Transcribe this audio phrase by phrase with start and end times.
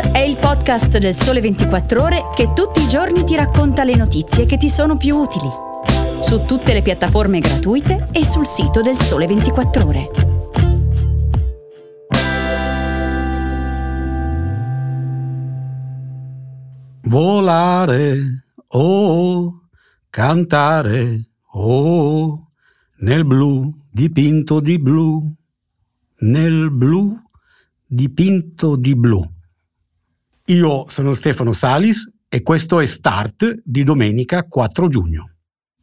[0.00, 4.46] È il podcast del Sole 24 Ore che tutti i giorni ti racconta le notizie
[4.46, 5.48] che ti sono più utili.
[6.20, 10.10] Su tutte le piattaforme gratuite e sul sito del Sole 24 Ore.
[17.02, 19.62] Volare, oh,
[20.10, 22.50] cantare, oh,
[22.98, 25.34] nel blu dipinto di blu,
[26.18, 27.20] nel blu
[27.84, 29.36] dipinto di blu.
[30.50, 35.32] Io sono Stefano Salis e questo è Start di domenica 4 giugno.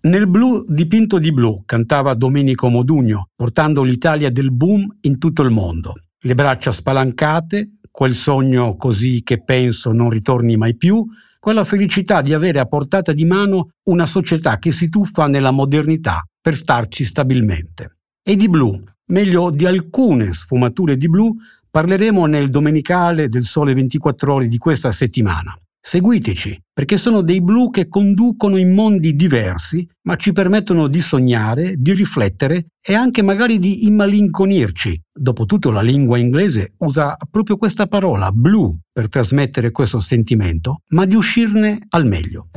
[0.02, 5.52] Nel blu dipinto di blu cantava Domenico Modugno, portando l'Italia del boom in tutto il
[5.52, 5.94] mondo.
[6.18, 11.06] Le braccia spalancate, quel sogno così che penso non ritorni mai più,
[11.40, 16.24] quella felicità di avere a portata di mano una società che si tuffa nella modernità
[16.42, 17.98] per starci stabilmente.
[18.24, 21.36] E di blu, meglio di alcune sfumature di blu,
[21.76, 25.54] parleremo nel domenicale del Sole 24 ore di questa settimana.
[25.78, 31.74] Seguiteci, perché sono dei blu che conducono in mondi diversi, ma ci permettono di sognare,
[31.76, 35.02] di riflettere e anche magari di immalinconirci.
[35.12, 41.16] Dopotutto la lingua inglese usa proprio questa parola, blu, per trasmettere questo sentimento, ma di
[41.16, 42.48] uscirne al meglio.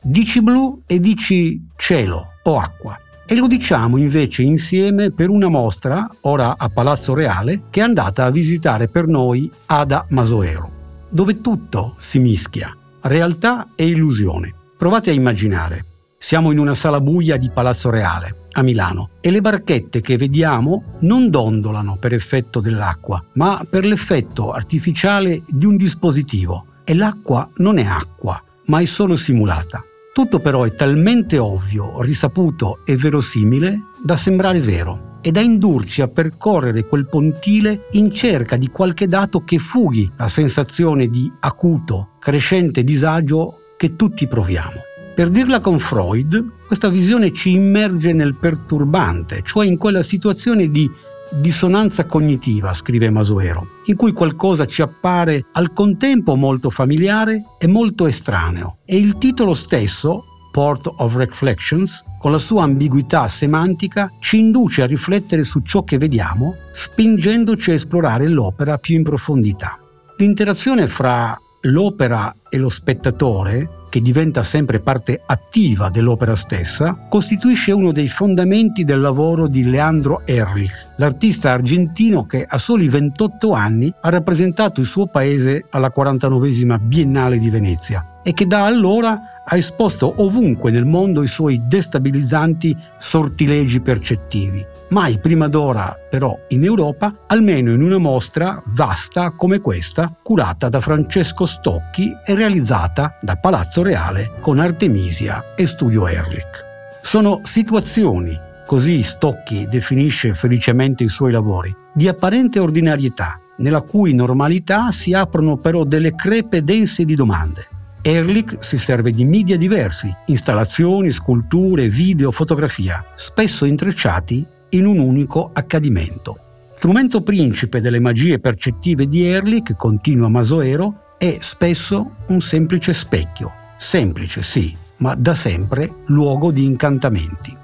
[0.00, 2.96] Dici blu e dici cielo o acqua.
[3.26, 8.26] E lo diciamo invece insieme per una mostra, ora a Palazzo Reale, che è andata
[8.26, 10.70] a visitare per noi Ada Masoero,
[11.08, 14.52] dove tutto si mischia, realtà e illusione.
[14.76, 15.86] Provate a immaginare.
[16.18, 20.98] Siamo in una sala buia di Palazzo Reale, a Milano, e le barchette che vediamo
[21.00, 26.66] non dondolano per effetto dell'acqua, ma per l'effetto artificiale di un dispositivo.
[26.84, 29.82] E l'acqua non è acqua, ma è solo simulata.
[30.14, 36.06] Tutto però è talmente ovvio, risaputo e verosimile da sembrare vero e da indurci a
[36.06, 42.84] percorrere quel pontile in cerca di qualche dato che fughi la sensazione di acuto, crescente
[42.84, 44.82] disagio che tutti proviamo.
[45.16, 50.88] Per dirla con Freud, questa visione ci immerge nel perturbante, cioè in quella situazione di
[51.30, 58.06] dissonanza cognitiva, scrive Masuero, in cui qualcosa ci appare al contempo molto familiare e molto
[58.06, 58.78] estraneo.
[58.84, 64.86] E il titolo stesso, Port of Reflections, con la sua ambiguità semantica, ci induce a
[64.86, 69.78] riflettere su ciò che vediamo, spingendoci a esplorare l'opera più in profondità.
[70.16, 77.92] L'interazione fra l'opera e lo spettatore che diventa sempre parte attiva dell'opera stessa, costituisce uno
[77.92, 84.08] dei fondamenti del lavoro di Leandro Ehrlich, l'artista argentino che a soli 28 anni ha
[84.08, 90.12] rappresentato il suo paese alla 49esima Biennale di Venezia e che da allora ha esposto
[90.16, 94.73] ovunque nel mondo i suoi destabilizzanti sortilegi percettivi.
[94.94, 100.80] Mai prima d'ora, però, in Europa, almeno in una mostra vasta come questa, curata da
[100.80, 106.64] Francesco Stocchi e realizzata da Palazzo Reale con Artemisia e Studio Ehrlich.
[107.02, 114.92] Sono situazioni, così Stocchi definisce felicemente i suoi lavori, di apparente ordinarietà, nella cui normalità
[114.92, 117.66] si aprono però delle crepe dense di domande
[118.06, 124.44] Ehrlich si serve di media diversi, installazioni, sculture, video, fotografia, spesso intrecciati
[124.74, 126.38] in un unico accadimento.
[126.74, 133.52] Strumento principe delle magie percettive di Ehrlich, continua Masoero, è spesso un semplice specchio.
[133.78, 137.56] Semplice, sì, ma da sempre luogo di incantamenti.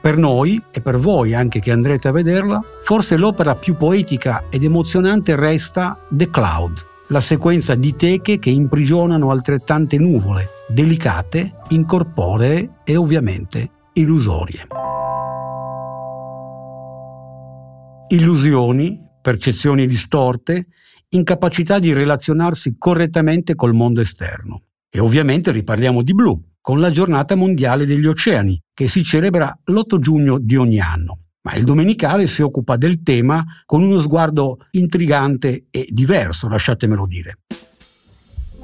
[0.00, 4.62] Per noi, e per voi anche che andrete a vederla, forse l'opera più poetica ed
[4.62, 12.96] emozionante resta The Cloud, la sequenza di teche che imprigionano altrettante nuvole, delicate, incorporee e
[12.96, 14.66] ovviamente illusorie.
[18.14, 20.68] Illusioni, percezioni distorte,
[21.08, 24.66] incapacità di relazionarsi correttamente col mondo esterno.
[24.88, 29.98] E ovviamente riparliamo di blu, con la giornata mondiale degli oceani, che si celebra l'8
[29.98, 35.66] giugno di ogni anno ma il domenicale si occupa del tema con uno sguardo intrigante
[35.70, 37.40] e diverso, lasciatemelo dire.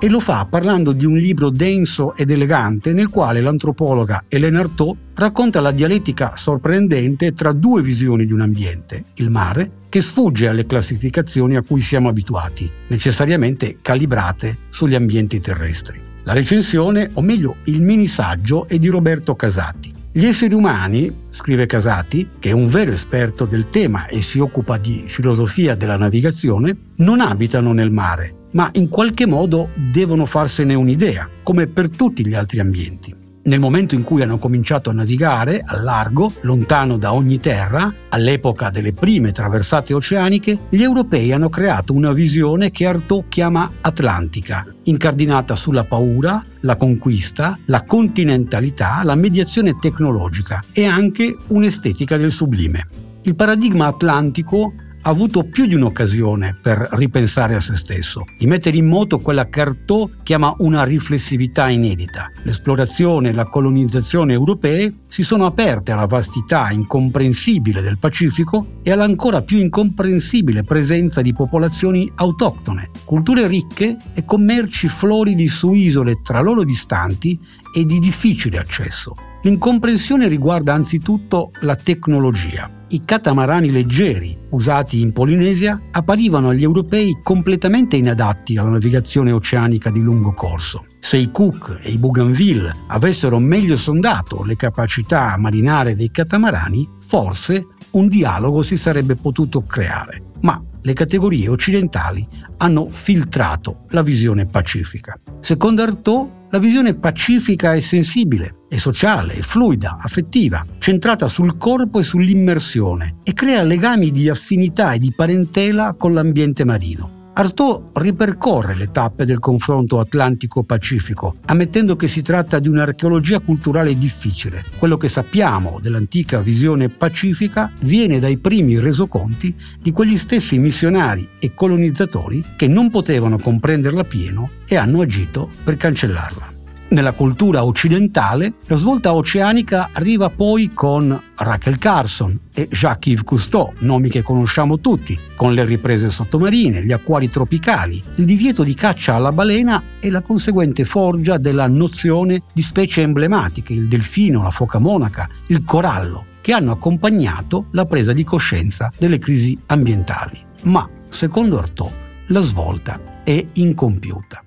[0.03, 4.97] E lo fa parlando di un libro denso ed elegante nel quale l'antropologa Hélène Artaud
[5.13, 10.65] racconta la dialettica sorprendente tra due visioni di un ambiente, il mare, che sfugge alle
[10.65, 16.01] classificazioni a cui siamo abituati, necessariamente calibrate sugli ambienti terrestri.
[16.23, 21.67] La recensione, o meglio il mini saggio, è di Roberto Casati gli esseri umani, scrive
[21.67, 26.77] Casati, che è un vero esperto del tema e si occupa di filosofia della navigazione,
[26.97, 32.35] non abitano nel mare, ma in qualche modo devono farsene un'idea, come per tutti gli
[32.35, 33.19] altri ambienti.
[33.43, 38.69] Nel momento in cui hanno cominciato a navigare al largo, lontano da ogni terra, all'epoca
[38.69, 45.57] delle prime traversate oceaniche, gli europei hanno creato una visione che Artaud chiama atlantica, incardinata
[45.57, 52.87] sulla paura, la conquista, la continentalità, la mediazione tecnologica e anche un'estetica del sublime.
[53.23, 58.77] Il paradigma atlantico ha avuto più di un'occasione per ripensare a se stesso, di mettere
[58.77, 62.31] in moto quella che Artaud chiama una riflessività inedita.
[62.43, 69.43] L'esplorazione e la colonizzazione europee si sono aperte alla vastità incomprensibile del Pacifico e all'ancora
[69.43, 76.63] più incomprensibile presenza di popolazioni autoctone, culture ricche e commerci floridi su isole tra loro
[76.63, 77.39] distanti
[77.75, 79.15] e di difficile accesso.
[79.43, 82.71] L'incomprensione riguarda anzitutto la tecnologia.
[82.89, 90.01] I catamarani leggeri usati in Polinesia apparivano agli europei completamente inadatti alla navigazione oceanica di
[90.01, 90.85] lungo corso.
[90.99, 97.67] Se i Cook e i Bougainville avessero meglio sondato le capacità marinare dei catamarani, forse
[97.93, 100.23] un dialogo si sarebbe potuto creare.
[100.43, 102.27] Ma le categorie occidentali
[102.59, 105.19] hanno filtrato la visione pacifica.
[105.41, 111.99] Secondo Artaud, la visione pacifica è sensibile, è sociale, è fluida, affettiva, centrata sul corpo
[111.99, 117.19] e sull'immersione e crea legami di affinità e di parentela con l'ambiente marino.
[117.33, 124.63] Artaud ripercorre le tappe del confronto atlantico-pacifico, ammettendo che si tratta di un'archeologia culturale difficile.
[124.79, 131.55] Quello che sappiamo dell'antica visione pacifica viene dai primi resoconti di quegli stessi missionari e
[131.55, 136.60] colonizzatori che non potevano comprenderla pieno e hanno agito per cancellarla.
[136.91, 144.09] Nella cultura occidentale, la svolta oceanica arriva poi con Rachel Carson e Jacques-Yves Cousteau, nomi
[144.09, 149.31] che conosciamo tutti, con le riprese sottomarine, gli acquari tropicali, il divieto di caccia alla
[149.31, 155.29] balena e la conseguente forgia della nozione di specie emblematiche, il delfino, la foca monaca,
[155.47, 160.43] il corallo, che hanno accompagnato la presa di coscienza delle crisi ambientali.
[160.63, 161.93] Ma, secondo Artaud,
[162.27, 164.43] la svolta è incompiuta.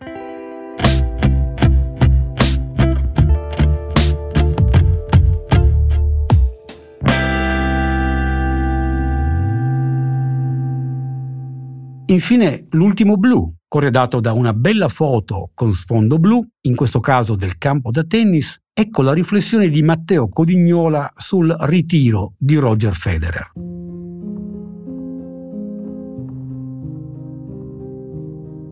[12.08, 17.58] Infine l'ultimo blu, corredato da una bella foto con sfondo blu, in questo caso del
[17.58, 23.52] campo da tennis, ecco la riflessione di Matteo Codignola sul ritiro di Roger Federer.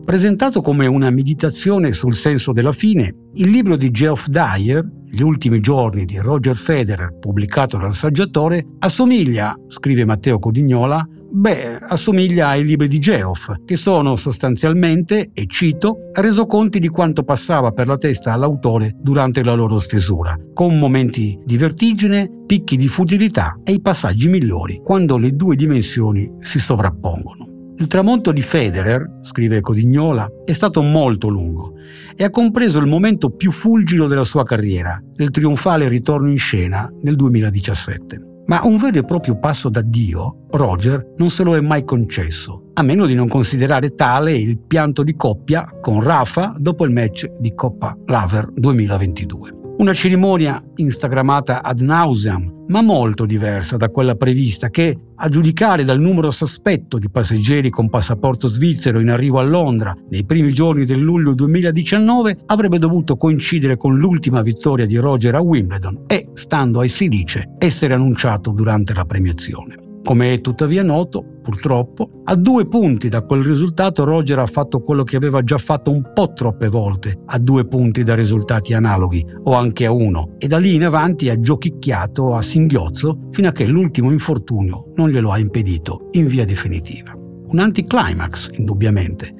[0.04, 5.60] Presentato come una meditazione sul senso della fine, il libro di Geoff Dyer, Gli ultimi
[5.60, 12.88] giorni di Roger Federer, pubblicato dal saggiatore, assomiglia, scrive Matteo Codignola, Beh, assomiglia ai libri
[12.88, 18.92] di Geoff, che sono sostanzialmente, e cito, resoconti di quanto passava per la testa all'autore
[19.00, 24.82] durante la loro stesura, con momenti di vertigine, picchi di futilità e i passaggi migliori,
[24.84, 27.48] quando le due dimensioni si sovrappongono.
[27.78, 31.72] Il tramonto di Federer, scrive Codignola, è stato molto lungo
[32.14, 36.92] e ha compreso il momento più fulgido della sua carriera, il trionfale ritorno in scena
[37.00, 38.31] nel 2017.
[38.46, 42.82] Ma un vero e proprio passo d'addio, Roger non se lo è mai concesso, a
[42.82, 47.54] meno di non considerare tale il pianto di coppia con Rafa dopo il match di
[47.54, 49.60] Coppa Laver 2022.
[49.78, 56.00] Una cerimonia instagrammata ad nauseam, ma molto diversa da quella prevista che, a giudicare dal
[56.00, 60.98] numero sospetto di passeggeri con passaporto svizzero in arrivo a Londra nei primi giorni del
[60.98, 66.88] luglio 2019, avrebbe dovuto coincidere con l'ultima vittoria di Roger a Wimbledon e, stando ai
[66.88, 69.81] si dice, essere annunciato durante la premiazione.
[70.04, 75.04] Come è tuttavia noto, purtroppo, a due punti da quel risultato Roger ha fatto quello
[75.04, 79.54] che aveva già fatto un po' troppe volte, a due punti da risultati analoghi, o
[79.54, 83.64] anche a uno, e da lì in avanti ha giochicchiato a singhiozzo fino a che
[83.64, 87.12] l'ultimo infortunio non glielo ha impedito in via definitiva.
[87.14, 89.32] Un anticlimax, indubbiamente,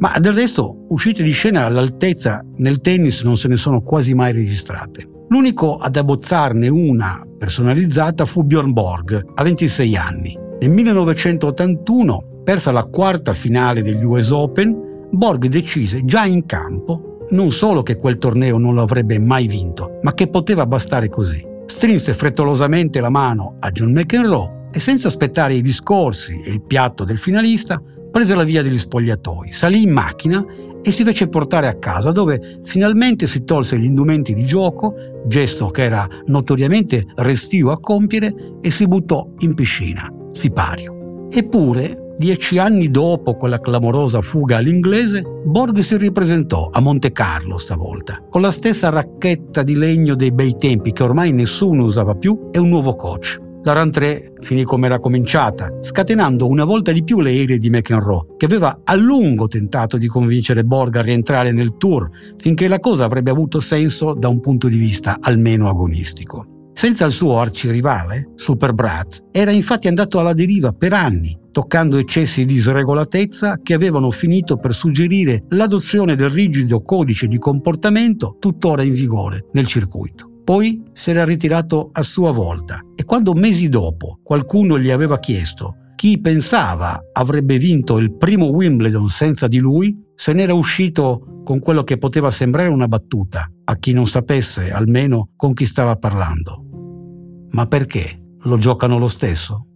[0.00, 4.32] ma del resto uscite di scena all'altezza nel tennis non se ne sono quasi mai
[4.32, 5.08] registrate.
[5.28, 10.38] L'unico ad abbozzarne una personalizzata fu Bjorn Borg, a 26 anni.
[10.60, 17.50] Nel 1981, persa la quarta finale degli US Open, Borg decise già in campo non
[17.50, 21.42] solo che quel torneo non lo avrebbe mai vinto, ma che poteva bastare così.
[21.64, 27.04] Strinse frettolosamente la mano a John McEnroe e senza aspettare i discorsi e il piatto
[27.04, 27.80] del finalista,
[28.10, 30.44] prese la via degli spogliatoi, salì in macchina
[30.82, 34.94] e si fece portare a casa dove finalmente si tolse gli indumenti di gioco,
[35.26, 41.28] gesto che era notoriamente restio a compiere, e si buttò in piscina, sipario.
[41.30, 48.22] Eppure, dieci anni dopo quella clamorosa fuga all'inglese, Borg si ripresentò a Monte Carlo stavolta,
[48.28, 52.58] con la stessa racchetta di legno dei bei tempi che ormai nessuno usava più e
[52.58, 53.48] un nuovo coach.
[53.62, 57.68] La Run 3 finì come era cominciata, scatenando una volta di più le ire di
[57.68, 62.78] McEnroe, che aveva a lungo tentato di convincere Borg a rientrare nel tour, finché la
[62.78, 66.70] cosa avrebbe avuto senso da un punto di vista almeno agonistico.
[66.72, 72.46] Senza il suo arcirivale, Super Brat, era infatti andato alla deriva per anni, toccando eccessi
[72.46, 78.94] di sregolatezza che avevano finito per suggerire l'adozione del rigido codice di comportamento tuttora in
[78.94, 80.28] vigore nel circuito.
[80.42, 85.76] Poi si era ritirato a sua volta e quando mesi dopo qualcuno gli aveva chiesto
[85.96, 91.82] chi pensava avrebbe vinto il primo Wimbledon senza di lui, se n'era uscito con quello
[91.82, 97.46] che poteva sembrare una battuta a chi non sapesse almeno con chi stava parlando.
[97.52, 98.18] Ma perché?
[98.40, 99.66] Lo giocano lo stesso?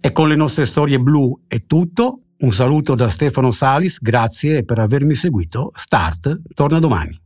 [0.00, 2.22] E con le nostre storie blu è tutto.
[2.38, 5.72] Un saluto da Stefano Salis, grazie per avermi seguito.
[5.74, 7.16] Start torna domani.